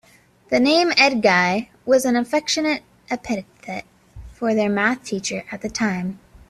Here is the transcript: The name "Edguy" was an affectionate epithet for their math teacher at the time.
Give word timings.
The 0.49 0.59
name 0.59 0.89
"Edguy" 0.97 1.67
was 1.85 2.05
an 2.05 2.15
affectionate 2.15 2.81
epithet 3.11 3.85
for 4.33 4.55
their 4.55 4.67
math 4.67 5.03
teacher 5.03 5.43
at 5.51 5.61
the 5.61 5.69
time. 5.69 6.17